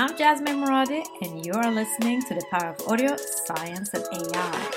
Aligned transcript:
I'm 0.00 0.16
Jasmine 0.16 0.60
Moradi, 0.62 1.02
and 1.22 1.44
you 1.44 1.54
are 1.54 1.72
listening 1.72 2.22
to 2.22 2.34
the 2.36 2.44
Power 2.52 2.70
of 2.70 2.86
Audio, 2.86 3.16
Science, 3.16 3.90
and 3.92 4.04
AI. 4.12 4.70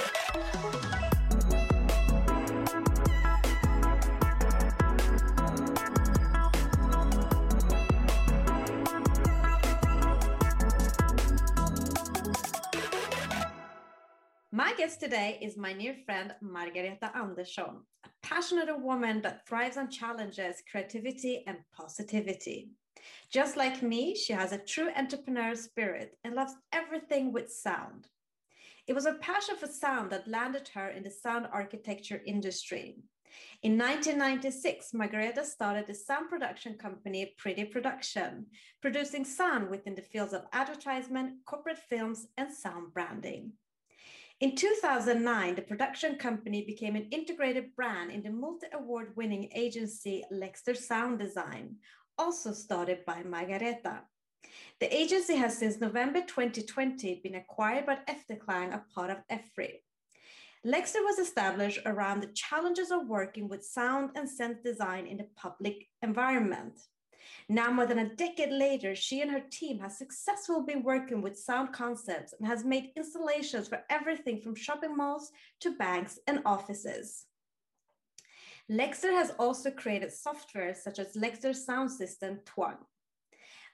My 14.52 14.74
guest 14.76 15.00
today 15.00 15.38
is 15.40 15.56
my 15.56 15.74
new 15.74 15.94
friend 16.04 16.34
Margareta 16.42 17.16
Andersson, 17.16 17.86
a 18.32 18.34
passionate 18.34 18.80
woman 18.80 19.22
that 19.22 19.46
thrives 19.48 19.78
on 19.78 19.90
challenges, 19.90 20.64
creativity, 20.70 21.44
and 21.48 21.58
positivity. 21.76 22.70
Just 23.32 23.58
like 23.58 23.82
me, 23.82 24.16
she 24.16 24.34
has 24.34 24.52
a 24.52 24.58
true 24.58 24.90
entrepreneur 24.96 25.56
spirit 25.56 26.18
and 26.24 26.36
loves 26.36 26.54
everything 26.72 27.34
with 27.34 27.52
sound. 27.52 28.08
It 28.88 28.94
was 28.94 29.06
a 29.06 29.16
passion 29.16 29.56
for 29.58 29.68
sound 29.68 30.12
that 30.12 30.28
landed 30.28 30.70
her 30.74 30.90
in 30.90 31.04
the 31.04 31.12
sound 31.12 31.48
architecture 31.52 32.22
industry. 32.26 32.98
In 33.64 33.78
1996, 33.78 34.94
Margareta 34.94 35.46
started 35.46 35.88
the 35.88 35.94
sound 35.94 36.30
production 36.30 36.76
company 36.78 37.34
Pretty 37.38 37.66
Production, 37.66 38.46
producing 38.82 39.24
sound 39.24 39.70
within 39.70 39.96
the 39.96 40.02
fields 40.02 40.34
of 40.34 40.46
advertisement, 40.52 41.34
corporate 41.46 41.78
films, 41.78 42.28
and 42.38 42.52
sound 42.52 42.94
branding. 42.94 43.54
In 44.42 44.56
2009, 44.56 45.54
the 45.54 45.62
production 45.62 46.16
company 46.16 46.66
became 46.66 46.96
an 46.96 47.08
integrated 47.12 47.76
brand 47.76 48.10
in 48.10 48.24
the 48.24 48.32
multi 48.32 48.66
award 48.74 49.16
winning 49.16 49.48
agency 49.54 50.24
Lexter 50.32 50.76
Sound 50.76 51.20
Design, 51.20 51.76
also 52.18 52.52
started 52.52 53.06
by 53.06 53.22
Margareta. 53.22 54.02
The 54.80 54.92
agency 54.92 55.36
has 55.36 55.56
since 55.56 55.80
November 55.80 56.22
2020 56.22 57.22
been 57.24 57.36
acquired 57.36 57.86
by 57.86 58.00
Efterklang, 58.10 58.74
a 58.74 58.84
part 58.96 59.12
of 59.12 59.18
AFRY. 59.30 59.84
Lexter 60.66 61.04
was 61.04 61.20
established 61.20 61.82
around 61.86 62.22
the 62.22 62.34
challenges 62.34 62.90
of 62.90 63.08
working 63.08 63.48
with 63.48 63.64
sound 63.64 64.10
and 64.16 64.28
scent 64.28 64.64
design 64.64 65.06
in 65.06 65.18
the 65.18 65.28
public 65.36 65.88
environment. 66.02 66.82
Now, 67.50 67.72
more 67.72 67.86
than 67.86 68.00
a 68.00 68.16
decade 68.16 68.52
later, 68.52 68.96
she 68.96 69.22
and 69.22 69.32
her 69.32 69.44
team 69.50 69.80
has 69.80 69.98
successfully 69.98 70.64
been 70.66 70.84
working 70.84 71.22
with 71.22 71.40
sound 71.40 71.74
concepts 71.74 72.34
and 72.34 72.48
has 72.48 72.64
made 72.64 72.92
installations 72.96 73.68
for 73.68 73.84
everything 73.90 74.40
from 74.40 74.56
shopping 74.56 74.96
malls 74.96 75.32
to 75.62 75.76
banks 75.78 76.20
and 76.28 76.42
offices. 76.46 77.26
Lexter 78.70 79.12
has 79.12 79.32
also 79.38 79.70
created 79.72 80.14
software 80.14 80.74
such 80.74 81.00
as 81.00 81.16
Lexter 81.16 81.54
Sound 81.54 81.92
System 81.92 82.40
Twang. 82.46 82.78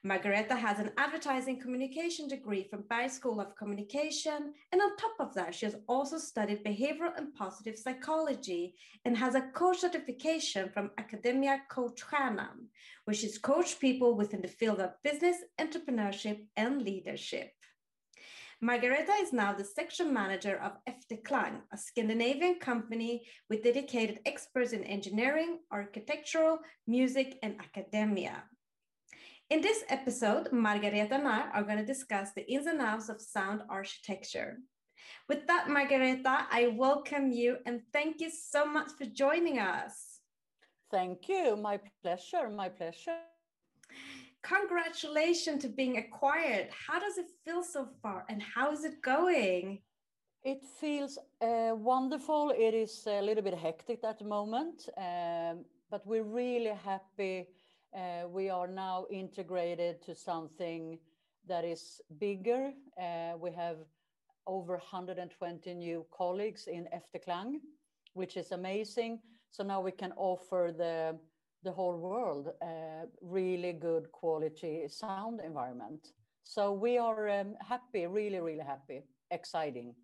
Margareta 0.03 0.56
has 0.56 0.78
an 0.80 0.92
advertising 0.98 1.59
communication 1.59 2.28
degree 2.28 2.64
from 2.70 2.84
Bergs 2.88 3.14
School 3.14 3.42
of 3.42 3.56
Communication, 3.56 4.54
and 4.72 4.81
on 4.81 4.95
top 4.95 5.16
of 5.20 5.34
that, 5.34 5.56
she 5.56 5.66
has 5.66 5.76
also 5.88 6.20
studied 6.20 6.64
behavioral 6.64 7.17
and 7.17 7.34
positive 7.34 7.78
psychology 7.78 8.76
and 9.06 9.17
has 9.17 9.34
a 9.34 9.50
coach 9.54 9.80
certification 9.80 10.70
from 10.70 10.92
Academia 11.00 11.62
Coachstjärnan, 11.72 12.67
where 13.06 13.16
she's 13.16 13.39
coached 13.39 13.80
people 13.80 14.16
within 14.16 14.42
the 14.42 14.48
field 14.48 14.80
of 14.80 15.02
business, 15.04 15.38
entrepreneurship, 15.59 16.45
and 16.56 16.84
leadership. 16.84 17.52
Margareta 18.61 19.14
is 19.22 19.34
now 19.34 19.54
the 19.54 19.64
section 19.64 20.14
manager 20.14 20.59
of 20.64 20.78
Efterklang, 20.88 21.61
a 21.72 21.78
Scandinavian 21.78 22.59
company 22.59 23.28
with 23.50 23.64
dedicated 23.64 24.20
experts 24.26 24.73
in 24.73 24.84
engineering, 24.84 25.59
architectural, 25.72 26.59
music, 26.88 27.38
and 27.44 27.56
academia. 27.59 28.44
In 29.50 29.62
this 29.62 29.84
episode, 29.88 30.52
Margareta 30.52 31.16
and 31.16 31.28
I 31.28 31.50
are 31.53 31.64
going 31.64 31.78
to 31.78 31.86
discuss 31.86 32.31
the 32.34 32.45
ins 32.52 32.67
and 32.67 32.81
outs 32.81 33.08
of 33.08 33.22
sound 33.22 33.62
architecture. 33.70 34.58
With 35.30 35.48
that, 35.48 35.70
Margareta, 35.70 36.48
I 36.52 36.73
welcome 36.76 37.31
you 37.31 37.58
and 37.66 37.81
thank 37.94 38.20
you 38.20 38.30
so 38.30 38.66
much 38.66 38.92
for 38.98 39.06
joining 39.06 39.60
us. 39.60 40.20
Thank 40.92 41.30
you. 41.30 41.55
My 41.55 41.80
pleasure. 42.02 42.49
My 42.49 42.70
pleasure 42.70 43.20
congratulations 44.44 45.61
to 45.61 45.70
being 45.70 45.98
acquired. 45.98 46.70
How 46.88 46.99
does 46.99 47.17
it 47.17 47.27
feel 47.43 47.64
so 47.64 47.88
far 48.02 48.26
and 48.30 48.42
how 48.42 48.72
is 48.72 48.83
it 48.86 49.02
going? 49.02 49.80
It 50.43 50.64
feels 50.80 51.17
uh, 51.42 51.73
wonderful. 51.76 52.54
It 52.55 52.73
is 52.73 53.04
a 53.08 53.22
little 53.22 53.43
bit 53.43 53.55
hectic 53.55 54.04
at 54.04 54.20
the 54.20 54.26
moment, 54.26 54.88
um, 54.98 55.66
but 55.92 56.05
we're 56.05 56.23
really 56.23 56.73
happy. 56.86 57.48
Uh, 57.98 58.28
we 58.28 58.48
are 58.50 58.68
now 58.68 59.06
integrated 59.10 60.04
to 60.04 60.14
something 60.14 61.00
that 61.48 61.66
is 61.66 62.00
bigger. 62.20 62.72
Uh, 63.02 63.34
we 63.40 63.52
have 63.52 63.78
over 64.46 64.74
120 64.74 65.74
new 65.74 66.06
colleagues 66.16 66.68
in 66.68 66.88
Efterklang, 66.94 67.56
which 68.14 68.38
is 68.38 68.52
amazing. 68.52 69.20
So 69.50 69.64
now 69.64 69.82
we 69.82 69.92
can 69.92 70.14
offer 70.16 70.74
the 70.78 71.18
the 71.64 71.72
whole 71.72 71.98
world 71.98 72.50
a 72.62 73.06
really 73.20 73.74
good 73.74 74.12
quality 74.12 74.88
sound 74.88 75.42
environment. 75.44 76.14
So 76.44 76.72
we 76.72 77.00
are 77.00 77.28
um, 77.30 77.56
happy, 77.68 78.06
really, 78.06 78.40
really 78.40 78.64
happy, 78.64 79.02
exciting. 79.32 79.96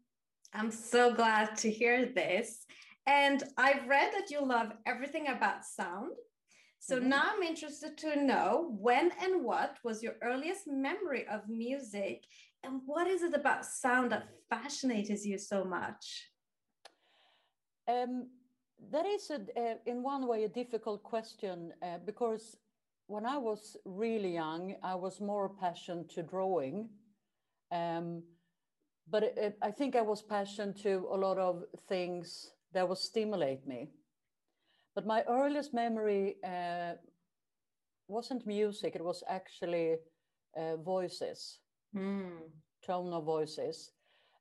I'm 0.53 0.71
so 0.71 1.13
glad 1.13 1.55
to 1.57 1.69
hear 1.69 2.07
this. 2.07 2.65
And 3.05 3.43
I've 3.57 3.87
read 3.87 4.11
that 4.13 4.31
you 4.31 4.43
love 4.43 4.71
everything 4.85 5.27
about 5.27 5.63
sound. 5.63 6.17
So 6.83 6.97
mm-hmm. 6.97 7.09
now 7.09 7.23
I'm 7.33 7.43
interested 7.43 7.97
to 7.99 8.21
know 8.21 8.75
when 8.77 9.11
and 9.21 9.41
what 9.41 9.77
was 9.85 10.03
your 10.03 10.15
earliest 10.21 10.67
memory 10.67 11.25
of 11.31 11.47
music 11.47 12.25
and 12.61 12.81
what 12.85 13.07
is 13.07 13.21
it 13.23 13.33
about 13.33 13.63
sound 13.63 14.11
that 14.11 14.27
fascinates 14.49 15.25
you 15.25 15.37
so 15.37 15.63
much? 15.63 16.27
Um, 17.87 18.27
that 18.91 19.05
is, 19.05 19.31
a, 19.31 19.35
uh, 19.57 19.75
in 19.85 20.03
one 20.03 20.27
way, 20.27 20.43
a 20.43 20.49
difficult 20.49 21.03
question 21.03 21.71
uh, 21.81 21.99
because 22.05 22.57
when 23.07 23.25
I 23.25 23.37
was 23.37 23.77
really 23.85 24.33
young, 24.33 24.75
I 24.83 24.95
was 24.95 25.21
more 25.21 25.47
passionate 25.47 26.09
to 26.15 26.23
drawing. 26.23 26.89
Um, 27.71 28.23
but 29.09 29.23
it, 29.23 29.37
it, 29.37 29.57
I 29.61 29.71
think 29.71 29.95
I 29.95 30.01
was 30.01 30.21
passionate 30.21 30.81
to 30.83 31.07
a 31.13 31.15
lot 31.15 31.37
of 31.37 31.63
things 31.87 32.51
that 32.73 32.89
would 32.89 32.97
stimulate 32.97 33.65
me. 33.65 33.87
But 34.95 35.05
my 35.05 35.23
earliest 35.27 35.73
memory 35.73 36.35
uh, 36.43 36.93
wasn't 38.07 38.45
music, 38.45 38.95
it 38.95 39.03
was 39.03 39.23
actually 39.27 39.95
uh, 40.55 40.77
voices, 40.77 41.59
mm. 41.95 42.31
tone 42.85 43.13
of 43.13 43.25
voices. 43.25 43.91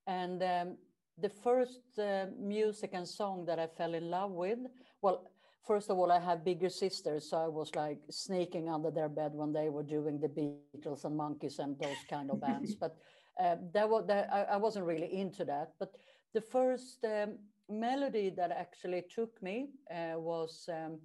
And 0.07 0.43
um, 0.43 0.77
the 1.19 1.31
first 1.31 1.81
uh, 1.99 2.27
music 2.39 2.91
and 2.93 3.07
song 3.07 3.45
that 3.47 3.59
I 3.59 3.67
fell 3.67 3.95
in 3.95 4.11
love 4.11 4.33
with, 4.33 4.59
well, 5.01 5.31
first 5.67 5.91
of 5.91 5.99
all, 5.99 6.11
I 6.11 6.21
have 6.21 6.45
bigger 6.45 6.69
sisters, 6.69 7.31
so 7.31 7.39
I 7.39 7.49
was 7.49 7.75
like 7.75 7.99
sneaking 8.11 8.69
under 8.69 8.91
their 8.91 9.09
bed 9.09 9.33
when 9.35 9.53
they 9.53 9.69
were 9.69 9.83
doing 9.83 10.21
the 10.21 10.29
Beatles 10.29 11.05
and 11.05 11.19
Monkees 11.19 11.59
and 11.59 11.79
those 11.79 12.03
kind 12.11 12.31
of 12.31 12.41
bands. 12.41 12.75
but 12.81 12.97
uh, 13.41 13.57
that 13.73 13.89
was 13.89 14.07
that 14.09 14.29
I, 14.33 14.43
I, 14.43 14.57
wasn't 14.57 14.85
really 14.85 15.15
into 15.15 15.45
that. 15.47 15.73
But 15.79 15.93
the 16.35 16.41
first 16.41 17.05
um, 17.05 17.39
melody 17.69 18.31
that 18.37 18.51
actually 18.51 19.05
took 19.15 19.43
me 19.43 19.69
uh, 19.91 20.19
was 20.19 20.69
um, 20.69 20.99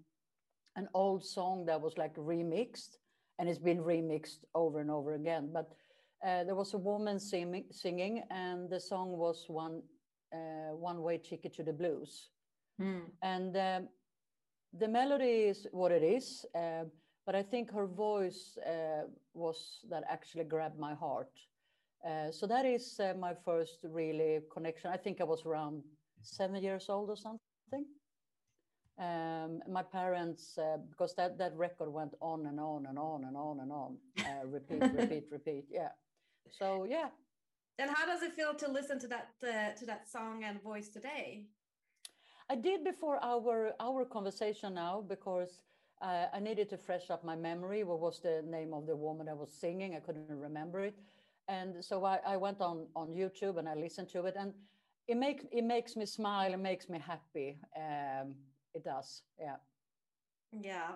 an 0.76 0.88
old 0.94 1.26
song 1.26 1.66
that 1.66 1.82
was 1.82 1.98
like 1.98 2.16
remixed, 2.16 2.98
and 3.40 3.50
it's 3.50 3.60
been 3.60 3.80
remixed 3.80 4.46
over 4.56 4.80
and 4.80 4.92
over 4.92 5.14
again. 5.14 5.50
But 5.54 5.72
uh, 6.26 6.44
there 6.44 6.56
was 6.56 6.74
a 6.74 6.78
woman 6.78 7.20
sing, 7.20 7.66
singing, 7.72 8.24
and 8.30 8.70
the 8.70 8.80
song 8.80 9.18
was 9.18 9.46
one 9.48 9.82
uh, 10.34 10.76
one 10.76 11.02
way 11.02 11.18
ticket 11.18 11.54
to 11.56 11.64
the 11.64 11.74
blues. 11.74 12.30
Mm. 12.82 13.02
And 13.22 13.56
um, 13.58 13.90
the 14.78 14.88
melody 14.88 15.48
is 15.50 15.68
what 15.72 15.92
it 15.92 16.04
is, 16.04 16.46
uh, 16.56 16.84
but 17.26 17.36
I 17.36 17.44
think 17.44 17.72
her 17.72 17.88
voice 17.88 18.58
uh, 18.66 19.08
was 19.34 19.80
that 19.90 20.04
actually 20.10 20.44
grabbed 20.44 20.80
my 20.80 20.94
heart. 20.94 21.32
Uh, 22.08 22.32
so 22.32 22.46
that 22.48 22.66
is 22.66 23.00
uh, 23.00 23.14
my 23.20 23.34
first 23.46 23.80
really 23.84 24.40
connection. 24.54 24.92
I 24.92 24.98
think 24.98 25.20
I 25.20 25.24
was 25.24 25.46
around 25.46 25.84
seven 26.22 26.62
years 26.62 26.88
old 26.90 27.10
or 27.10 27.18
something. 27.18 27.86
Um, 29.00 29.62
my 29.70 29.84
parents, 29.84 30.58
uh, 30.58 30.78
because 30.90 31.14
that, 31.16 31.38
that 31.38 31.56
record 31.56 31.92
went 31.94 32.16
on 32.20 32.48
and 32.48 32.60
on 32.60 32.88
and 32.88 32.98
on 32.98 33.26
and 33.26 33.38
on 33.38 33.60
and 33.60 33.72
on, 33.72 33.98
uh, 34.20 34.46
repeat, 34.48 34.82
repeat, 34.82 35.26
repeat. 35.32 35.66
Yeah. 35.70 35.90
So 36.50 36.86
yeah. 36.90 37.10
And 37.80 37.92
how 37.92 38.08
does 38.08 38.24
it 38.24 38.34
feel 38.34 38.56
to 38.56 38.72
listen 38.72 39.00
to 39.00 39.08
that 39.08 39.40
to 39.40 39.86
that 39.86 40.10
song 40.10 40.44
and 40.44 40.62
voice 40.64 40.90
today? 40.90 41.46
I 42.50 42.56
did 42.56 42.84
before 42.84 43.20
our 43.24 43.74
our 43.80 44.06
conversation 44.06 44.74
now 44.74 45.04
because 45.08 45.62
uh, 46.02 46.26
I 46.34 46.40
needed 46.40 46.70
to 46.70 46.78
fresh 46.78 47.12
up 47.12 47.24
my 47.24 47.36
memory. 47.36 47.84
What 47.84 48.00
was 48.00 48.20
the 48.20 48.44
name 48.48 48.74
of 48.74 48.88
the 48.88 48.96
woman 48.96 49.30
I 49.30 49.34
was 49.34 49.52
singing? 49.52 49.96
I 49.96 50.00
couldn't 50.00 50.28
remember 50.30 50.80
it, 50.80 50.98
and 51.48 51.84
so 51.84 52.04
I, 52.04 52.20
I 52.26 52.38
went 52.38 52.62
on 52.62 52.88
on 52.96 53.10
YouTube 53.10 53.58
and 53.58 53.70
I 53.70 53.76
listened 53.76 54.10
to 54.10 54.26
it, 54.26 54.36
and 54.40 54.54
it 55.08 55.18
makes 55.18 55.46
it 55.52 55.64
makes 55.64 55.96
me 55.96 56.06
smile. 56.06 56.54
It 56.54 56.60
makes 56.60 56.90
me 56.90 57.00
happy. 57.00 57.60
Um, 57.76 58.36
it 58.74 58.84
does, 58.84 59.24
yeah. 59.40 59.58
Yeah. 60.52 60.92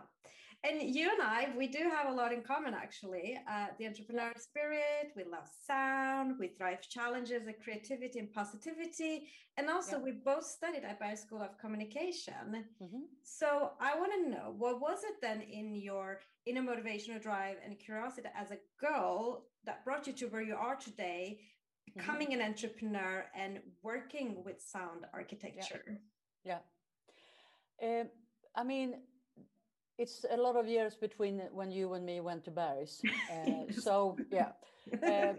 and 0.64 0.96
you 0.96 1.10
and 1.12 1.22
I, 1.22 1.50
we 1.58 1.68
do 1.68 1.90
have 1.90 2.08
a 2.08 2.14
lot 2.14 2.32
in 2.32 2.42
common 2.42 2.74
actually. 2.74 3.38
Uh, 3.50 3.68
the 3.80 3.88
entrepreneur 3.88 4.32
spirit, 4.38 5.12
we 5.16 5.24
love 5.24 5.50
sound, 5.68 6.36
we 6.40 6.50
thrive 6.50 6.82
challenges 6.82 7.48
and 7.48 7.56
creativity 7.64 8.20
and 8.20 8.32
positivity. 8.32 9.28
And 9.58 9.70
also, 9.70 9.98
yeah. 9.98 10.04
we 10.04 10.12
both 10.12 10.46
studied 10.46 10.84
at 10.84 11.00
Bergs 11.00 11.22
School 11.22 11.42
of 11.42 11.58
Communication. 11.58 12.66
Mm-hmm. 12.82 13.02
So 13.24 13.72
I 13.82 13.98
want 14.00 14.12
to 14.14 14.30
know 14.30 14.54
what 14.58 14.80
was 14.80 15.00
it 15.04 15.16
then 15.22 15.42
in 15.42 15.76
your 15.76 16.20
inner 16.46 16.62
motivational 16.62 17.22
drive 17.22 17.58
and 17.66 17.78
curiosity 17.80 18.30
as 18.36 18.52
a 18.52 18.60
girl 18.80 19.48
that 19.66 19.84
brought 19.84 20.08
you 20.08 20.14
to 20.14 20.28
where 20.28 20.42
you 20.42 20.56
are 20.56 20.76
today. 20.76 21.40
Becoming 21.96 22.30
mm-hmm. 22.30 22.42
an 22.42 22.48
entrepreneur 22.48 23.26
and 23.36 23.60
working 23.84 24.44
with 24.44 24.62
sound 24.62 25.06
architecture? 25.14 26.00
Yeah. 26.44 26.60
yeah. 27.82 28.02
Uh, 28.02 28.04
I 28.56 28.64
mean, 28.64 28.96
it's 29.98 30.26
a 30.32 30.38
lot 30.38 30.56
of 30.56 30.68
years 30.68 30.96
between 30.96 31.42
when 31.52 31.72
you 31.72 31.94
and 31.94 32.06
me 32.06 32.20
went 32.20 32.44
to 32.46 32.52
Paris. 32.52 33.02
Uh, 33.32 33.72
so 33.80 34.18
yeah, 34.32 34.52
uh, 35.04 35.34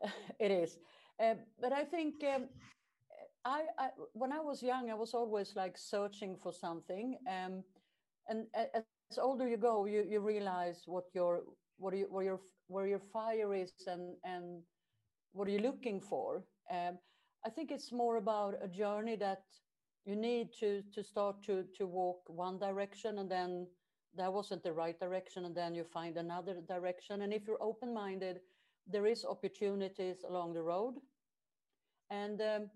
it 0.38 0.50
is. 0.50 0.78
Uh, 1.22 1.34
but 1.60 1.72
I 1.72 1.84
think 1.84 2.14
um, 2.34 2.48
I, 3.44 3.62
I, 3.78 3.88
when 4.12 4.32
I 4.32 4.40
was 4.40 4.62
young, 4.62 4.90
I 4.90 4.94
was 4.94 5.14
always 5.14 5.54
like 5.56 5.76
searching 5.76 6.36
for 6.36 6.52
something. 6.52 7.16
Um, 7.28 7.64
and 8.28 8.46
as 8.74 8.84
older 9.18 9.48
you 9.48 9.56
go, 9.56 9.86
you, 9.86 10.04
you 10.08 10.20
realize 10.20 10.82
what 10.86 11.04
your 11.14 11.42
what 11.78 11.96
you, 11.96 12.06
where 12.10 12.24
your 12.24 12.40
where 12.66 12.86
your 12.86 13.00
fire 13.12 13.54
is 13.54 13.72
and 13.86 14.16
and 14.24 14.62
what 15.32 15.48
are 15.48 15.50
you 15.50 15.60
looking 15.60 16.00
for. 16.00 16.42
Um, 16.70 16.98
I 17.44 17.50
think 17.50 17.70
it's 17.70 17.92
more 17.92 18.16
about 18.16 18.54
a 18.62 18.68
journey 18.68 19.16
that 19.16 19.42
you 20.08 20.16
need 20.16 20.48
to 20.60 20.82
to 20.94 21.02
start 21.02 21.42
to 21.44 21.64
to 21.76 21.86
walk 21.86 22.20
one 22.26 22.58
direction 22.58 23.18
and 23.18 23.30
then 23.30 23.66
that 24.16 24.32
wasn't 24.32 24.62
the 24.62 24.72
right 24.72 24.98
direction 24.98 25.44
and 25.44 25.54
then 25.54 25.74
you 25.74 25.84
find 25.84 26.16
another 26.16 26.54
direction 26.66 27.22
and 27.22 27.32
if 27.32 27.46
you're 27.46 27.62
open 27.62 27.92
minded 27.92 28.40
there 28.86 29.06
is 29.06 29.24
opportunities 29.24 30.24
along 30.28 30.54
the 30.54 30.62
road 30.62 30.94
and 32.10 32.40
um, 32.40 32.70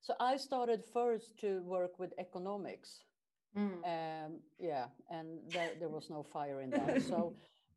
so 0.00 0.12
i 0.20 0.36
started 0.36 0.84
first 0.92 1.38
to 1.38 1.62
work 1.62 1.98
with 1.98 2.12
economics 2.18 3.00
mm. 3.56 3.72
um, 3.94 4.32
yeah 4.58 4.86
and 5.10 5.26
there, 5.48 5.70
there 5.80 5.88
was 5.88 6.10
no 6.10 6.22
fire 6.22 6.60
in 6.60 6.70
that 6.70 7.02
so 7.02 7.34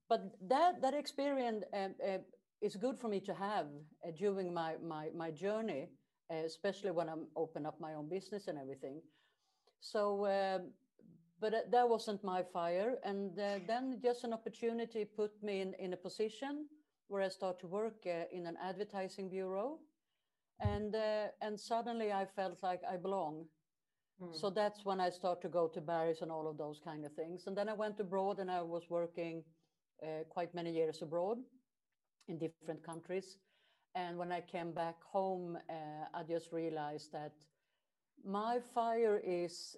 but 0.09 0.21
that 0.49 0.81
that 0.81 0.93
experience 0.93 1.63
um, 1.73 1.95
uh, 2.05 2.17
is 2.61 2.75
good 2.75 2.99
for 2.99 3.07
me 3.07 3.19
to 3.19 3.33
have 3.33 3.67
uh, 4.05 4.11
during 4.17 4.53
my 4.53 4.75
my 4.83 5.09
my 5.15 5.31
journey 5.31 5.89
uh, 6.31 6.45
especially 6.45 6.91
when 6.91 7.09
i'm 7.09 7.27
open 7.35 7.65
up 7.65 7.79
my 7.79 7.93
own 7.93 8.07
business 8.09 8.47
and 8.47 8.57
everything 8.57 9.01
so 9.79 10.25
um, 10.25 10.71
but 11.41 11.53
uh, 11.53 11.57
that 11.71 11.87
wasn't 11.87 12.23
my 12.23 12.43
fire. 12.43 12.97
And 13.03 13.37
uh, 13.39 13.59
then 13.67 13.99
just 14.03 14.23
an 14.23 14.33
opportunity 14.33 15.05
put 15.05 15.31
me 15.41 15.61
in, 15.61 15.73
in 15.79 15.93
a 15.93 15.97
position 15.97 16.65
where 17.07 17.21
I 17.21 17.29
start 17.29 17.59
to 17.61 17.67
work 17.67 18.05
uh, 18.05 18.25
in 18.31 18.45
an 18.45 18.57
advertising 18.61 19.29
bureau. 19.29 19.79
And, 20.59 20.93
uh, 20.95 21.27
and 21.41 21.59
suddenly 21.59 22.11
I 22.11 22.25
felt 22.25 22.61
like 22.61 22.81
I 22.89 22.97
belong. 22.97 23.45
Mm. 24.21 24.35
So 24.35 24.49
that's 24.49 24.83
when 24.83 24.99
I 24.99 25.09
start 25.09 25.41
to 25.43 25.49
go 25.49 25.67
to 25.69 25.81
Paris 25.81 26.21
and 26.21 26.31
all 26.31 26.49
of 26.49 26.57
those 26.57 26.81
kind 26.83 27.05
of 27.05 27.13
things. 27.13 27.47
And 27.47 27.57
then 27.57 27.69
I 27.69 27.73
went 27.73 27.99
abroad 27.99 28.39
and 28.39 28.51
I 28.51 28.61
was 28.61 28.83
working 28.89 29.43
uh, 30.03 30.23
quite 30.29 30.53
many 30.53 30.71
years 30.73 31.01
abroad 31.01 31.37
in 32.29 32.37
different 32.37 32.83
countries. 32.83 33.37
And 33.95 34.17
when 34.17 34.31
I 34.31 34.41
came 34.41 34.71
back 34.71 34.95
home, 35.03 35.57
uh, 35.69 36.05
I 36.13 36.23
just 36.23 36.51
realized 36.51 37.11
that 37.11 37.33
my 38.23 38.59
fire 38.73 39.21
is 39.25 39.75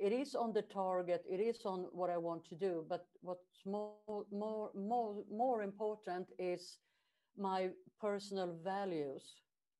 it 0.00 0.12
is 0.12 0.34
on 0.34 0.52
the 0.52 0.62
target, 0.62 1.24
it 1.28 1.40
is 1.40 1.64
on 1.64 1.86
what 1.92 2.10
I 2.10 2.16
want 2.16 2.44
to 2.46 2.54
do, 2.54 2.84
but 2.88 3.06
what's 3.20 3.66
more, 3.66 4.24
more, 4.30 4.70
more, 4.74 5.24
more 5.30 5.62
important 5.62 6.28
is 6.38 6.78
my 7.36 7.70
personal 8.00 8.54
values. 8.64 9.34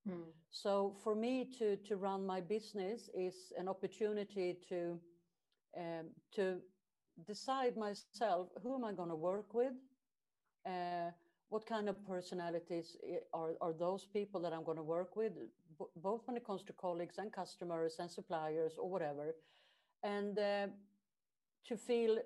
Hmm. 0.06 0.31
So 0.50 0.96
for 1.02 1.14
me 1.14 1.49
to, 1.58 1.76
to 1.76 1.96
run 1.96 2.26
my 2.26 2.40
business 2.40 3.08
is 3.14 3.52
an 3.58 3.69
opportunity 3.69 4.56
to, 4.69 5.00
um, 5.76 6.06
to 6.35 6.58
decide 7.26 7.76
myself, 7.76 8.49
who 8.62 8.75
am 8.75 8.85
I 8.85 8.93
going 8.93 9.11
to 9.11 9.17
work 9.17 9.55
with? 9.55 9.75
Uh, 10.67 11.11
what 11.50 11.67
kind 11.67 11.89
of 11.89 11.97
personalities 12.06 12.97
are, 13.33 13.55
are 13.61 13.73
those 13.73 14.05
people 14.05 14.41
that 14.43 14.53
I'm 14.53 14.65
going 14.65 14.77
to 14.77 14.83
work 14.83 15.17
with, 15.17 15.33
b- 15.79 15.87
both 15.97 16.23
when 16.27 16.37
it 16.37 16.45
comes 16.45 16.62
to 16.65 16.73
colleagues 16.73 17.19
and 17.19 17.33
customers 17.33 17.97
and 17.99 18.11
suppliers 18.11 18.75
or 18.79 18.91
whatever 18.91 19.35
and 20.03 20.39
uh, 20.39 20.67
to 21.67 21.77
feel 21.77 22.19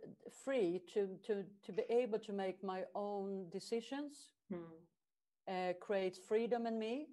free 0.45 0.81
to, 0.95 1.09
to, 1.27 1.45
to 1.65 1.73
be 1.73 1.83
able 1.91 2.19
to 2.19 2.33
make 2.33 2.63
my 2.63 2.83
own 2.95 3.47
decisions 3.51 4.33
hmm. 4.51 4.59
uh, 5.49 5.73
creates 5.81 6.19
freedom 6.19 6.67
in 6.67 6.79
me. 6.79 7.07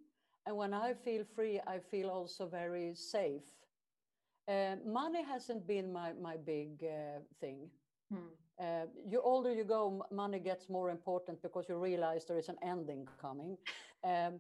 And 0.46 0.56
when 0.56 0.74
I 0.74 0.94
feel 0.94 1.24
free, 1.36 1.60
I 1.68 1.80
feel 1.80 2.10
also 2.10 2.48
very 2.48 2.94
safe. 2.96 3.44
Uh, 4.48 4.76
money 4.86 5.24
hasn't 5.24 5.68
been 5.68 5.94
my, 5.94 6.14
my 6.14 6.38
big 6.38 6.84
uh, 6.84 7.20
thing. 7.40 7.70
Hmm. 8.12 8.30
Uh, 8.60 8.86
you 9.08 9.22
older 9.22 9.54
you 9.54 9.64
go, 9.64 10.06
money 10.12 10.40
gets 10.40 10.70
more 10.70 10.90
important 10.90 11.42
because 11.42 11.70
you 11.70 11.78
realize 11.78 12.26
there 12.26 12.38
is 12.40 12.50
an 12.50 12.58
ending 12.64 13.08
coming. 13.22 13.58
Um, 14.02 14.40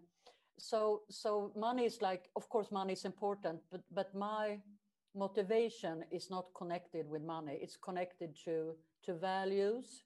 so, 0.57 1.01
so 1.09 1.51
money 1.53 1.83
is 1.83 2.01
like, 2.01 2.29
of 2.37 2.47
course, 2.47 2.71
money 2.71 2.93
is 2.93 3.03
important, 3.03 3.59
but 3.69 3.81
but 3.91 4.15
my 4.15 4.61
motivation 5.13 6.05
is 6.11 6.29
not 6.29 6.45
connected 6.53 7.09
with 7.09 7.21
money. 7.23 7.57
It's 7.61 7.75
connected 7.75 8.37
to 8.45 8.75
to 9.03 9.13
values 9.15 10.03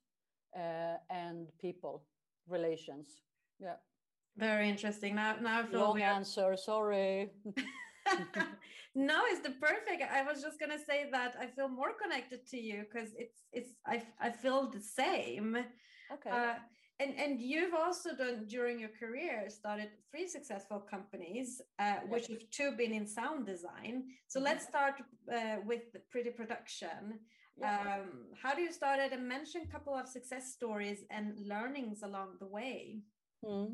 uh, 0.56 0.98
and 1.10 1.48
people 1.60 2.04
relations. 2.48 3.22
Yeah. 3.60 3.78
Very 4.38 4.70
interesting. 4.70 5.16
Now, 5.16 5.36
now 5.42 5.68
long 5.72 6.02
answer. 6.02 6.58
Sorry. 6.58 7.30
no, 8.96 9.22
it's 9.28 9.42
the 9.42 9.56
perfect. 9.62 10.04
I 10.12 10.24
was 10.24 10.42
just 10.42 10.60
gonna 10.60 10.80
say 10.80 11.10
that 11.12 11.36
I 11.40 11.48
feel 11.48 11.68
more 11.68 11.94
connected 12.02 12.48
to 12.48 12.58
you 12.58 12.86
because 12.90 13.10
it's 13.18 13.44
it's 13.52 13.72
I 13.86 14.04
I 14.20 14.30
feel 14.30 14.70
the 14.70 14.80
same. 14.80 15.58
Okay. 16.14 16.30
Uh, 16.30 16.56
and 17.00 17.14
and 17.18 17.42
you've 17.42 17.74
also 17.74 18.16
done 18.16 18.46
during 18.48 18.80
your 18.80 18.94
career 19.00 19.50
started 19.50 19.90
three 20.12 20.28
successful 20.28 20.80
companies 20.80 21.62
uh, 21.80 21.98
which 22.08 22.28
have 22.28 22.50
two 22.52 22.72
been 22.78 22.94
in 22.94 23.08
sound 23.08 23.46
design 23.46 24.04
so 24.28 24.40
mm-hmm. 24.40 24.46
let's 24.46 24.66
start 24.66 24.96
uh, 25.34 25.58
with 25.66 25.84
pretty 26.12 26.30
production 26.30 27.20
yeah. 27.58 27.98
um, 27.98 28.10
how 28.42 28.54
do 28.54 28.62
you 28.62 28.72
start 28.72 29.00
it 29.00 29.12
and 29.12 29.28
mention 29.28 29.62
a 29.62 29.72
couple 29.72 29.96
of 29.96 30.08
success 30.08 30.54
stories 30.54 31.04
and 31.10 31.34
learnings 31.48 32.04
along 32.04 32.30
the 32.40 32.48
way 32.48 33.02
mm. 33.44 33.74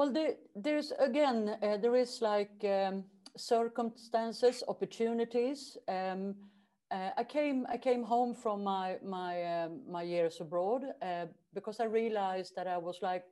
Well 0.00 0.10
there, 0.10 0.36
there's 0.56 0.92
again 0.98 1.58
uh, 1.62 1.76
there 1.76 1.94
is 1.94 2.22
like 2.22 2.64
um, 2.64 3.04
circumstances 3.36 4.64
opportunities. 4.66 5.76
Um, 5.88 6.34
uh, 6.90 7.10
I 7.18 7.24
came 7.24 7.66
I 7.68 7.76
came 7.76 8.02
home 8.02 8.34
from 8.34 8.64
my 8.64 8.96
my 9.04 9.34
um, 9.56 9.82
my 9.86 10.02
years 10.02 10.40
abroad 10.40 10.84
uh, 11.02 11.26
because 11.52 11.80
I 11.80 11.84
realized 11.84 12.54
that 12.56 12.66
I 12.66 12.78
was 12.78 13.00
like 13.02 13.24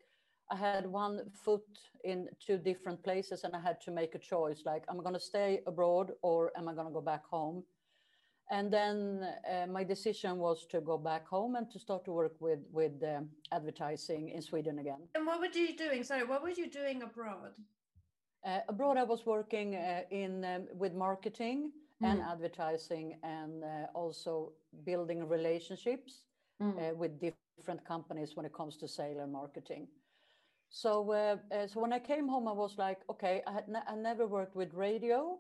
I 0.51 0.57
had 0.57 0.87
one 0.87 1.31
foot 1.45 1.67
in 2.05 2.29
two 2.47 2.59
different 2.59 3.03
places 3.03 3.45
and 3.45 3.57
I 3.57 3.61
had 3.61 3.81
to 3.87 3.91
make 3.91 4.15
a 4.15 4.19
choice 4.19 4.61
like 4.67 4.85
I'm 4.91 4.99
going 4.99 5.15
to 5.15 5.27
stay 5.33 5.61
abroad 5.67 6.13
or 6.21 6.53
am 6.55 6.69
I 6.69 6.75
going 6.75 6.87
to 6.87 6.93
go 6.93 7.01
back 7.01 7.25
home 7.31 7.65
and 8.51 8.73
then 8.73 9.27
uh, 9.51 9.67
my 9.67 9.85
decision 9.85 10.39
was 10.39 10.67
to 10.67 10.81
go 10.81 10.97
back 10.97 11.27
home 11.29 11.57
and 11.57 11.71
to 11.71 11.79
start 11.79 12.05
to 12.05 12.13
work 12.13 12.35
with 12.41 12.61
with 12.73 13.03
um, 13.03 13.29
advertising 13.53 14.31
in 14.31 14.43
Sweden 14.43 14.79
again. 14.79 15.01
And 15.15 15.27
what 15.27 15.41
were 15.41 15.53
you 15.53 15.77
doing? 15.77 16.03
Sorry, 16.03 16.25
what 16.25 16.43
were 16.43 16.51
you 16.51 16.71
doing 16.71 17.03
abroad? 17.03 17.53
Uh, 18.45 18.61
abroad, 18.69 18.97
I 18.97 19.05
was 19.05 19.27
working 19.27 19.75
uh, 19.75 20.03
in 20.11 20.45
um, 20.45 20.67
with 20.75 20.95
marketing 20.95 21.73
mm. 22.03 22.11
and 22.11 22.23
advertising 22.23 23.19
and 23.23 23.65
uh, 23.65 23.87
also 23.95 24.53
building 24.85 25.29
relationships 25.29 26.23
mm. 26.63 26.73
Uh, 26.77 26.95
with 26.95 27.21
different 27.21 27.85
companies 27.85 28.37
when 28.37 28.47
it 28.47 28.53
comes 28.53 28.77
to 28.77 28.89
sale 28.89 29.21
and 29.21 29.33
marketing. 29.33 29.89
So, 30.71 31.13
uh, 31.13 31.37
so 31.67 31.81
when 31.81 31.93
I 31.93 31.99
came 31.99 32.29
home, 32.29 32.47
I 32.47 32.53
was 32.53 32.77
like, 32.79 33.01
okay, 33.11 33.43
I 33.47 33.53
had 33.53 33.69
ne 33.69 33.81
I 33.87 33.95
never 33.95 34.27
worked 34.27 34.55
with 34.55 34.75
radio. 34.75 35.39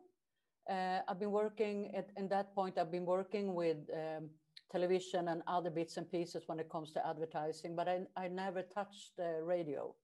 I've 0.68 1.18
been 1.18 1.30
working 1.30 1.94
at 1.94 2.10
in 2.16 2.28
that 2.28 2.54
point. 2.54 2.78
I've 2.78 2.90
been 2.90 3.06
working 3.06 3.54
with 3.54 3.78
um, 3.92 4.30
television 4.70 5.28
and 5.28 5.42
other 5.46 5.70
bits 5.70 5.96
and 5.96 6.10
pieces 6.10 6.44
when 6.46 6.58
it 6.60 6.68
comes 6.68 6.92
to 6.92 7.06
advertising, 7.06 7.74
but 7.74 7.88
I, 7.88 8.00
I 8.16 8.28
never 8.28 8.62
touched 8.62 9.12
uh, 9.18 9.40
radio. 9.42 9.94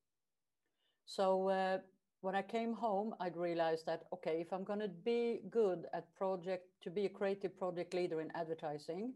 So 1.04 1.48
uh, 1.48 1.78
when 2.22 2.34
I 2.34 2.42
came 2.42 2.72
home, 2.72 3.14
I'd 3.20 3.36
realized 3.36 3.84
that, 3.86 4.04
okay, 4.12 4.40
if 4.40 4.52
I'm 4.52 4.64
going 4.64 4.80
to 4.80 4.88
be 4.88 5.40
good 5.50 5.84
at 5.92 6.14
project, 6.14 6.64
to 6.82 6.90
be 6.90 7.04
a 7.04 7.10
creative 7.10 7.58
project 7.58 7.92
leader 7.92 8.20
in 8.22 8.30
advertising, 8.34 9.12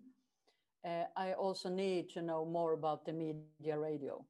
uh, 0.85 1.05
I 1.17 1.33
also 1.33 1.71
need 1.71 2.11
to 2.11 2.23
know 2.23 2.45
more 2.45 2.75
about 2.75 3.07
the 3.07 3.13
media 3.13 3.79
radio. 3.79 4.25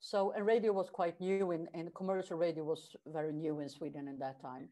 So, 0.00 0.32
and 0.32 0.46
radio 0.46 0.72
was 0.72 0.88
quite 0.90 1.20
new 1.20 1.50
in, 1.50 1.68
and 1.74 1.94
commercial 1.94 2.36
radio 2.36 2.64
was 2.64 2.94
very 3.06 3.32
new 3.32 3.60
in 3.60 3.68
Sweden 3.68 4.08
in 4.08 4.18
that 4.18 4.40
time. 4.40 4.68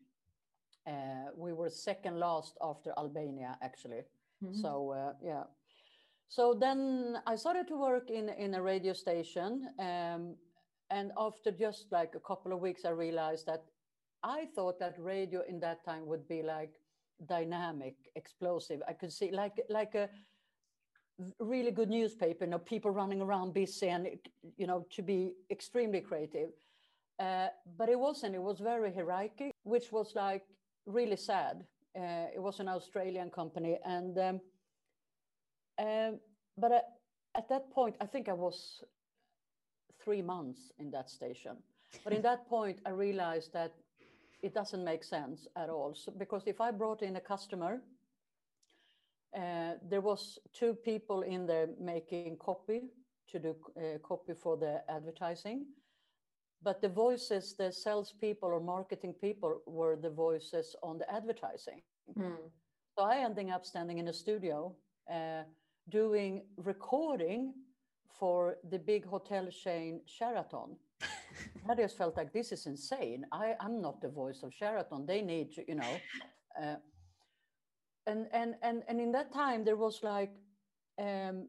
Uh, 0.88 1.30
we 1.37 1.52
were 1.52 1.68
second 1.68 2.18
last 2.18 2.57
after 2.62 2.92
Albania, 2.97 3.59
actually. 3.61 4.02
Mm 4.42 4.49
-hmm. 4.49 4.61
So, 4.62 4.92
uh, 4.92 5.12
yeah. 5.23 5.45
so 6.28 6.54
then 6.54 6.80
I 7.26 7.37
started 7.37 7.66
to 7.66 7.76
work 7.76 8.11
in, 8.11 8.28
in 8.28 8.54
a 8.54 8.62
radio 8.62 8.92
station. 8.95 9.75
Um, 9.78 10.38
and 10.90 11.12
after 11.16 11.52
just 11.52 11.92
like 11.92 12.16
a 12.16 12.21
couple 12.21 12.52
of 12.54 12.61
weeks, 12.61 12.85
I 12.85 12.90
realized 12.90 13.47
that 13.47 13.62
I 14.23 14.47
thought 14.54 14.78
that 14.78 14.99
radio 14.99 15.42
in 15.42 15.61
that 15.61 15.85
time 15.85 16.07
would 16.07 16.26
be 16.26 16.42
like 16.42 16.80
dynamic, 17.26 17.97
explosive. 18.14 18.83
I 18.88 18.95
could 18.95 19.12
see 19.12 19.30
like 19.30 19.64
like 19.68 19.95
a 19.95 20.09
really 21.38 21.71
good 21.71 21.90
newspaper, 21.90 22.45
you 22.45 22.50
know, 22.50 22.59
people 22.59 22.90
running 22.90 23.21
around 23.21 23.52
busy 23.52 23.88
and 23.88 24.07
you 24.57 24.66
know 24.66 24.87
to 24.97 25.02
be 25.02 25.35
extremely 25.50 26.00
creative. 26.00 26.50
Uh, 27.18 27.49
but 27.76 27.88
it 27.88 27.99
wasn't. 27.99 28.35
It 28.35 28.42
was 28.42 28.61
very 28.61 28.92
hierarchic, 28.92 29.52
which 29.64 29.92
was 29.92 30.14
like 30.14 30.45
really 30.88 31.16
sad. 31.16 31.64
Uh, 31.97 32.26
it 32.35 32.42
was 32.42 32.61
an 32.61 32.68
Australian 32.68 33.30
company, 33.30 33.78
and 33.85 34.18
um, 34.18 34.40
um, 35.78 36.18
but 36.57 36.73
uh, 36.73 36.80
at 37.37 37.49
that 37.49 37.71
point, 37.71 37.97
I 38.00 38.07
think 38.07 38.28
I 38.28 38.33
was 38.33 38.85
three 40.02 40.23
months 40.23 40.73
in 40.78 40.90
that 40.90 41.11
station. 41.11 41.57
But 42.04 42.12
in 42.12 42.23
that 42.23 42.49
point, 42.49 42.80
I 42.85 42.90
realized 42.90 43.52
that 43.52 43.73
it 44.42 44.54
doesn't 44.54 44.85
make 44.85 45.04
sense 45.04 45.47
at 45.57 45.71
all. 45.71 45.95
So, 45.95 46.12
because 46.16 46.42
if 46.47 46.61
I 46.61 46.71
brought 46.71 47.02
in 47.02 47.16
a 47.16 47.21
customer, 47.21 47.80
uh, 49.37 49.73
there 49.88 50.00
was 50.00 50.38
two 50.52 50.75
people 50.75 51.23
in 51.23 51.47
there 51.47 51.68
making 51.80 52.37
copy 52.38 52.83
to 53.30 53.38
do 53.38 53.57
uh, 53.76 53.99
copy 54.02 54.33
for 54.35 54.57
the 54.57 54.83
advertising, 54.88 55.66
but 56.62 56.80
the 56.80 56.88
voices, 56.88 57.54
the 57.56 57.70
salespeople 57.70 58.48
or 58.48 58.60
marketing 58.60 59.14
people, 59.20 59.62
were 59.66 59.96
the 59.96 60.10
voices 60.10 60.74
on 60.82 60.98
the 60.98 61.10
advertising. 61.12 61.82
Mm. 62.18 62.36
So 62.96 63.04
I 63.04 63.18
ended 63.18 63.50
up 63.50 63.64
standing 63.64 63.98
in 63.98 64.08
a 64.08 64.12
studio. 64.12 64.74
Uh, 65.10 65.42
doing 65.88 66.42
recording 66.56 67.54
for 68.18 68.56
the 68.70 68.78
big 68.78 69.06
hotel 69.06 69.48
chain 69.50 70.00
Sheraton. 70.06 70.76
I 71.68 71.74
just 71.74 71.96
felt 71.96 72.16
like 72.16 72.32
this 72.32 72.52
is 72.52 72.66
insane. 72.66 73.24
I, 73.32 73.54
I'm 73.60 73.80
not 73.80 74.00
the 74.00 74.08
voice 74.08 74.42
of 74.42 74.52
Sheraton. 74.52 75.06
They 75.06 75.22
need 75.22 75.52
to, 75.52 75.64
you 75.68 75.76
know. 75.76 75.96
Uh, 76.60 76.74
and, 78.08 78.26
and, 78.32 78.56
and, 78.62 78.82
and 78.88 79.00
in 79.00 79.12
that 79.12 79.32
time, 79.32 79.62
there 79.62 79.76
was 79.76 80.00
like 80.02 80.32
um, 80.98 81.46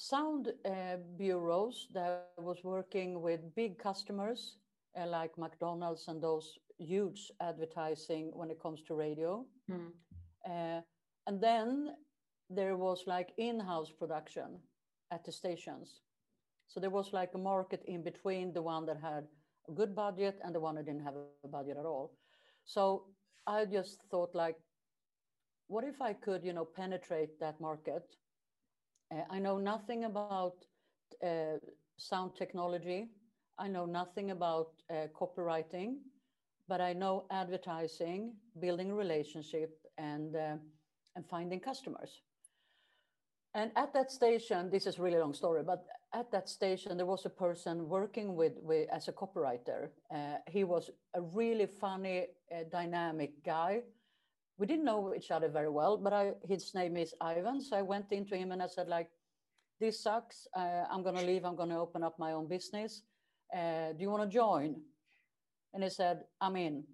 sound 0.00 0.48
uh, 0.64 0.96
bureaus 1.18 1.88
that 1.92 2.30
was 2.38 2.64
working 2.64 3.20
with 3.20 3.54
big 3.54 3.78
customers 3.78 4.56
uh, 4.98 5.06
like 5.06 5.36
McDonald's 5.36 6.08
and 6.08 6.22
those 6.22 6.58
huge 6.78 7.30
advertising 7.42 8.30
when 8.32 8.50
it 8.50 8.58
comes 8.62 8.80
to 8.82 8.94
radio. 8.94 9.44
Mm. 9.70 9.92
and 11.26 11.40
then 11.40 11.90
there 12.48 12.76
was 12.76 13.04
like 13.06 13.28
in-house 13.36 13.92
production 13.92 14.58
at 15.10 15.22
the 15.24 15.32
stations. 15.32 16.00
So 16.66 16.80
there 16.80 16.90
was 16.90 17.12
like 17.12 17.34
a 17.34 17.38
market 17.38 17.82
in 17.84 18.02
between 18.02 18.54
the 18.54 18.62
one 18.62 18.86
that 18.86 18.98
had 19.00 19.24
a 19.68 19.72
good 19.72 19.94
budget 19.94 20.40
and 20.42 20.54
the 20.54 20.60
one 20.60 20.76
that 20.76 20.86
didn't 20.86 21.04
have 21.04 21.14
a 21.44 21.48
budget 21.48 21.76
at 21.76 21.84
all. 21.84 22.16
So 22.64 23.04
I 23.46 23.66
just 23.66 24.02
thought 24.10 24.34
like, 24.34 24.56
what 25.68 25.84
if 25.84 26.00
I 26.00 26.14
could, 26.14 26.42
you 26.42 26.54
know, 26.54 26.64
penetrate 26.64 27.38
that 27.38 27.60
market? 27.60 28.04
Uh, 29.12 29.22
I 29.30 29.38
know 29.38 29.58
nothing 29.58 30.04
about 30.04 30.64
uh, 31.24 31.58
sound 31.96 32.34
technology. 32.36 33.08
I 33.58 33.68
know 33.68 33.86
nothing 33.86 34.30
about 34.30 34.68
uh, 34.90 35.08
copywriting, 35.14 35.96
but 36.68 36.80
I 36.80 36.92
know 36.92 37.24
advertising, 37.30 38.34
building 38.60 38.92
relationship, 38.92 39.78
and 39.98 40.36
uh, 40.36 40.56
and 41.16 41.26
finding 41.28 41.60
customers. 41.60 42.22
And 43.54 43.72
at 43.74 43.92
that 43.94 44.12
station, 44.12 44.70
this 44.70 44.86
is 44.86 45.00
really 45.00 45.18
long 45.18 45.34
story, 45.34 45.64
but 45.64 45.84
at 46.14 46.30
that 46.30 46.48
station, 46.48 46.96
there 46.96 47.06
was 47.06 47.26
a 47.26 47.30
person 47.30 47.88
working 47.88 48.36
with, 48.36 48.52
with 48.62 48.88
as 48.90 49.08
a 49.08 49.12
copywriter. 49.12 49.88
Uh, 50.14 50.36
he 50.46 50.62
was 50.62 50.90
a 51.14 51.20
really 51.20 51.66
funny, 51.66 52.26
uh, 52.52 52.62
dynamic 52.70 53.42
guy. 53.44 53.82
We 54.60 54.66
didn't 54.66 54.84
know 54.84 55.14
each 55.16 55.30
other 55.30 55.48
very 55.48 55.70
well, 55.70 55.96
but 55.96 56.12
I, 56.12 56.32
his 56.46 56.74
name 56.74 56.98
is 56.98 57.14
Ivan. 57.18 57.62
So 57.62 57.78
I 57.78 57.82
went 57.82 58.12
into 58.12 58.36
him 58.36 58.52
and 58.52 58.62
I 58.62 58.66
said, 58.66 58.88
like, 58.88 59.08
this 59.80 60.02
sucks. 60.02 60.46
Uh, 60.54 60.84
I'm 60.90 61.02
going 61.02 61.14
to 61.16 61.24
leave. 61.24 61.46
I'm 61.46 61.56
going 61.56 61.70
to 61.70 61.78
open 61.78 62.04
up 62.04 62.18
my 62.18 62.32
own 62.32 62.46
business. 62.46 63.00
Uh, 63.56 63.94
do 63.94 64.02
you 64.02 64.10
want 64.10 64.22
to 64.22 64.28
join? 64.28 64.76
And 65.72 65.82
he 65.82 65.88
said, 65.88 66.24
I'm 66.42 66.56
in. 66.56 66.84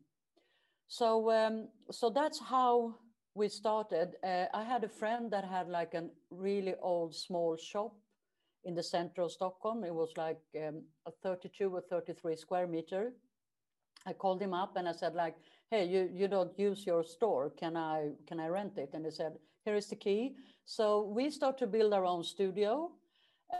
So, 0.86 1.28
um, 1.32 1.66
so 1.90 2.08
that's 2.08 2.38
how 2.38 2.94
we 3.34 3.48
started, 3.48 4.14
uh, 4.22 4.44
I 4.54 4.62
had 4.62 4.84
a 4.84 4.88
friend 4.88 5.28
that 5.32 5.44
had 5.44 5.68
like 5.68 5.94
a 5.94 6.04
really 6.30 6.74
old 6.80 7.16
small 7.16 7.56
shop 7.56 7.96
in 8.64 8.76
the 8.76 8.82
center 8.82 9.22
of 9.22 9.32
Stockholm. 9.32 9.82
It 9.82 9.92
was 9.92 10.12
like 10.16 10.38
um, 10.56 10.84
a 11.04 11.10
32 11.22 11.68
or 11.68 11.82
33 11.90 12.36
square 12.36 12.68
meter. 12.68 13.12
I 14.06 14.12
called 14.12 14.40
him 14.40 14.54
up 14.54 14.76
and 14.76 14.88
I 14.88 14.92
said 14.92 15.14
like, 15.14 15.34
hey, 15.70 15.86
you, 15.86 16.08
you 16.12 16.28
don't 16.28 16.56
use 16.58 16.86
your 16.86 17.02
store. 17.02 17.50
Can 17.50 17.76
I, 17.76 18.10
can 18.26 18.40
I 18.40 18.48
rent 18.48 18.78
it? 18.78 18.90
And 18.94 19.04
he 19.04 19.10
said, 19.10 19.32
here 19.64 19.74
is 19.74 19.86
the 19.86 19.96
key. 19.96 20.36
So 20.64 21.02
we 21.02 21.30
start 21.30 21.58
to 21.58 21.66
build 21.66 21.92
our 21.92 22.04
own 22.04 22.22
studio. 22.24 22.92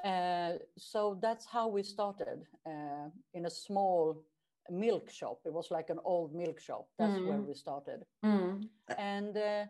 Uh, 0.05 0.53
so 0.77 1.19
that's 1.21 1.47
how 1.47 1.69
we 1.69 1.83
started 1.83 2.45
uh, 2.67 3.09
in 3.35 3.47
a 3.47 3.51
small 3.51 4.23
milk 4.71 5.11
shop. 5.11 5.39
It 5.45 5.53
was 5.53 5.71
like 5.71 5.91
an 5.91 5.99
old 6.05 6.35
milk 6.35 6.61
shop. 6.61 6.89
That's 6.99 7.19
mm. 7.19 7.27
where 7.27 7.39
we 7.41 7.55
started. 7.55 8.05
Mm. 8.25 8.69
And 8.99 9.37
uh, 9.37 9.65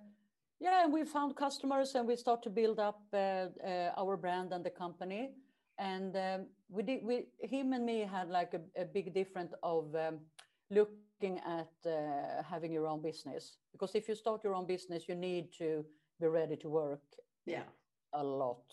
yeah, 0.60 0.86
we 0.86 1.04
found 1.04 1.36
customers 1.36 1.94
and 1.94 2.06
we 2.06 2.16
start 2.16 2.42
to 2.44 2.50
build 2.50 2.78
up 2.78 3.00
uh, 3.12 3.16
uh, 3.16 3.92
our 3.96 4.16
brand 4.16 4.52
and 4.52 4.64
the 4.64 4.70
company. 4.70 5.30
And 5.78 6.16
um, 6.16 6.46
we 6.70 6.82
did. 6.82 7.04
We 7.04 7.26
him 7.40 7.74
and 7.74 7.84
me 7.84 8.00
had 8.10 8.30
like 8.30 8.54
a, 8.54 8.80
a 8.80 8.86
big 8.86 9.12
difference 9.12 9.52
of 9.62 9.94
um, 9.94 10.20
looking 10.70 11.40
at 11.46 11.72
uh, 11.86 12.42
having 12.42 12.72
your 12.72 12.86
own 12.86 13.02
business 13.02 13.58
because 13.72 13.94
if 13.94 14.08
you 14.08 14.14
start 14.14 14.42
your 14.44 14.54
own 14.54 14.66
business, 14.66 15.08
you 15.08 15.14
need 15.14 15.52
to 15.58 15.84
be 16.20 16.26
ready 16.26 16.56
to 16.56 16.68
work. 16.68 17.02
Yeah. 17.44 17.64
A 18.12 18.24
lot. 18.24 18.64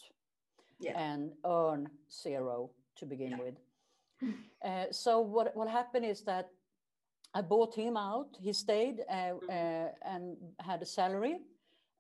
Yeah. 0.80 1.00
And 1.00 1.32
earn 1.46 1.90
zero 2.12 2.72
to 2.98 3.06
begin 3.06 3.32
yeah. 3.32 3.38
with. 3.40 3.56
Uh, 4.64 4.86
so 4.92 5.20
what, 5.20 5.54
what 5.56 5.68
happened 5.68 6.06
is 6.06 6.22
that 6.22 6.50
I 7.34 7.42
bought 7.42 7.76
him 7.76 7.98
out. 7.98 8.38
He 8.40 8.54
stayed 8.54 9.02
uh, 9.10 9.14
mm-hmm. 9.14 9.50
uh, 9.50 10.14
and 10.14 10.38
had 10.60 10.82
a 10.82 10.86
salary. 10.86 11.40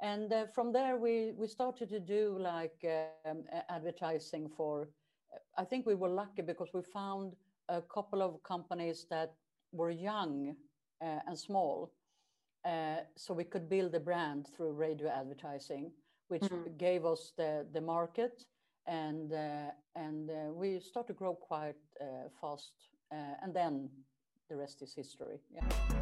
And 0.01 0.31
uh, 0.31 0.45
from 0.53 0.71
there, 0.71 0.95
we, 0.95 1.33
we 1.37 1.47
started 1.47 1.89
to 1.89 1.99
do 1.99 2.37
like 2.39 2.85
um, 3.25 3.43
advertising 3.69 4.49
for, 4.55 4.87
I 5.57 5.65
think 5.65 5.85
we 5.85 5.95
were 5.95 6.09
lucky 6.09 6.41
because 6.41 6.69
we 6.73 6.81
found 6.81 7.33
a 7.67 7.81
couple 7.81 8.21
of 8.21 8.41
companies 8.43 9.07
that 9.09 9.33
were 9.73 9.91
young 9.91 10.55
uh, 11.01 11.19
and 11.27 11.37
small. 11.37 11.91
so 13.15 13.33
we 13.33 13.43
could 13.43 13.67
build 13.67 13.93
a 13.95 13.99
brand 13.99 14.47
through 14.55 14.71
radio 14.71 15.09
advertising, 15.09 15.91
which 16.29 16.43
mm-hmm. 16.43 16.77
gave 16.77 17.05
us 17.05 17.33
the, 17.37 17.65
the 17.73 17.81
market 17.81 18.45
and 18.85 19.31
uh, 19.33 19.71
and 19.95 20.29
uh, 20.29 20.51
we 20.51 20.79
start 20.79 21.07
to 21.07 21.13
grow 21.13 21.35
quite 21.35 21.75
uh, 22.01 22.29
fast, 22.41 22.73
and 23.11 23.53
then 23.53 23.89
the 24.49 24.55
rest 24.55 24.81
is 24.81 24.93
history. 24.93 25.39
Yeah. 25.53 25.92